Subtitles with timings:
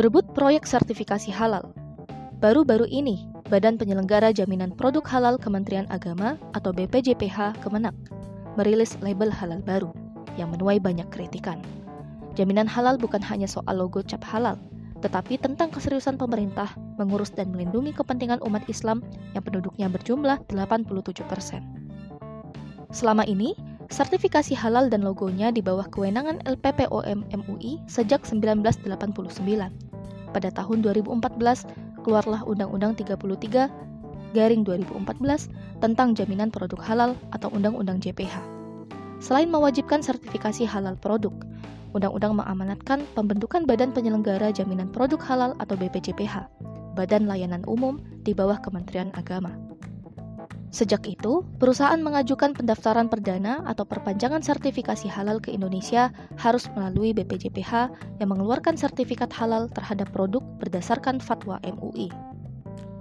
[0.00, 1.76] Berebut proyek sertifikasi halal.
[2.40, 7.92] Baru-baru ini, Badan Penyelenggara Jaminan Produk Halal Kementerian Agama atau BPJPH Kemenak
[8.56, 9.92] merilis label halal baru
[10.40, 11.60] yang menuai banyak kritikan.
[12.32, 14.56] Jaminan halal bukan hanya soal logo cap halal,
[15.04, 19.04] tetapi tentang keseriusan pemerintah mengurus dan melindungi kepentingan umat Islam
[19.36, 21.28] yang penduduknya berjumlah 87%.
[22.88, 23.52] Selama ini,
[23.92, 29.89] sertifikasi halal dan logonya di bawah kewenangan LPPOM MUI sejak 1989.
[30.30, 31.66] Pada tahun 2014,
[32.06, 33.70] keluarlah Undang-Undang 33
[34.30, 35.50] garing 2014
[35.82, 38.38] tentang jaminan produk halal atau Undang-Undang JPH.
[39.20, 41.34] Selain mewajibkan sertifikasi halal produk,
[41.92, 46.46] Undang-Undang mengamanatkan pembentukan Badan Penyelenggara Jaminan Produk Halal atau BPJPH,
[46.94, 49.69] Badan Layanan Umum di bawah Kementerian Agama.
[50.70, 57.90] Sejak itu, perusahaan mengajukan pendaftaran perdana atau perpanjangan sertifikasi halal ke Indonesia harus melalui BPJPH
[58.22, 62.14] yang mengeluarkan sertifikat halal terhadap produk berdasarkan fatwa MUI.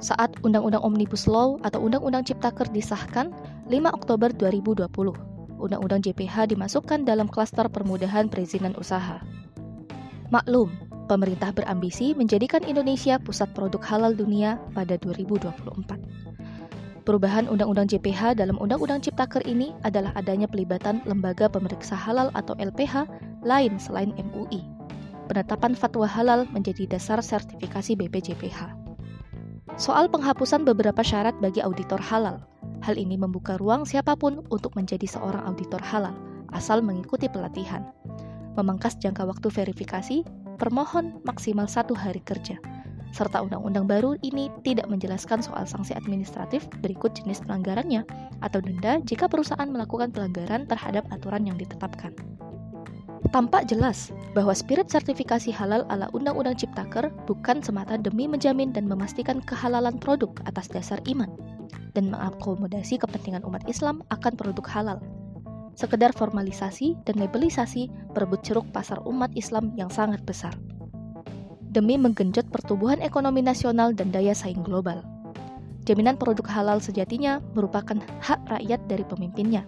[0.00, 3.28] Saat Undang-Undang Omnibus Law atau Undang-Undang Ciptaker disahkan
[3.68, 4.88] 5 Oktober 2020,
[5.60, 9.20] Undang-Undang JPH dimasukkan dalam klaster permudahan perizinan usaha.
[10.32, 10.72] Maklum,
[11.12, 16.29] pemerintah berambisi menjadikan Indonesia pusat produk halal dunia pada 2024.
[17.00, 23.08] Perubahan Undang-Undang JPH dalam Undang-Undang Ciptaker ini adalah adanya pelibatan Lembaga Pemeriksa Halal atau LPH
[23.40, 24.60] lain selain MUI.
[25.24, 28.76] Penetapan fatwa halal menjadi dasar sertifikasi BPJPH.
[29.80, 32.44] Soal penghapusan beberapa syarat bagi auditor halal.
[32.84, 36.12] Hal ini membuka ruang siapa pun untuk menjadi seorang auditor halal,
[36.52, 37.88] asal mengikuti pelatihan.
[38.58, 40.26] Memangkas jangka waktu verifikasi,
[40.60, 42.60] permohon maksimal satu hari kerja
[43.10, 48.06] serta undang-undang baru ini tidak menjelaskan soal sanksi administratif berikut jenis pelanggarannya
[48.42, 52.14] atau denda jika perusahaan melakukan pelanggaran terhadap aturan yang ditetapkan.
[53.30, 59.38] Tampak jelas bahwa spirit sertifikasi halal ala Undang-Undang Ciptaker bukan semata demi menjamin dan memastikan
[59.44, 61.30] kehalalan produk atas dasar iman
[61.94, 64.98] dan mengakomodasi kepentingan umat Islam akan produk halal.
[65.78, 70.56] Sekedar formalisasi dan labelisasi perebut ceruk pasar umat Islam yang sangat besar
[71.70, 75.06] demi menggenjot pertumbuhan ekonomi nasional dan daya saing global.
[75.86, 79.64] Jaminan produk halal sejatinya merupakan hak rakyat dari pemimpinnya.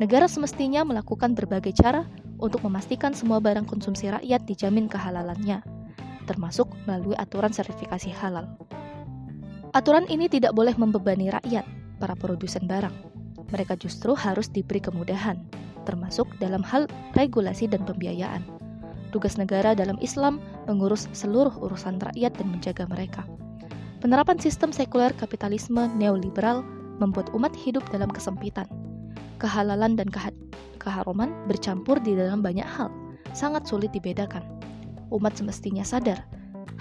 [0.00, 2.08] Negara semestinya melakukan berbagai cara
[2.42, 5.62] untuk memastikan semua barang konsumsi rakyat dijamin kehalalannya,
[6.26, 8.48] termasuk melalui aturan sertifikasi halal.
[9.76, 11.64] Aturan ini tidak boleh membebani rakyat,
[12.02, 12.92] para produsen barang.
[13.54, 15.38] Mereka justru harus diberi kemudahan,
[15.84, 18.42] termasuk dalam hal regulasi dan pembiayaan.
[19.12, 23.22] Tugas negara dalam Islam mengurus seluruh urusan rakyat dan menjaga mereka.
[24.02, 26.66] Penerapan sistem sekuler kapitalisme neoliberal
[26.98, 28.66] membuat umat hidup dalam kesempitan.
[29.38, 30.34] Kehalalan dan keha
[30.82, 32.90] keharuman bercampur di dalam banyak hal,
[33.30, 34.42] sangat sulit dibedakan.
[35.14, 36.18] Umat semestinya sadar,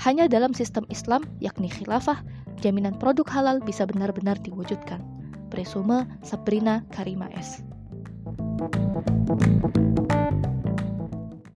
[0.01, 2.25] hanya dalam sistem Islam, yakni khilafah,
[2.65, 5.01] jaminan produk halal bisa benar-benar diwujudkan.
[5.53, 7.61] Presume Sabrina Karima S.
[8.61, 10.20] thank you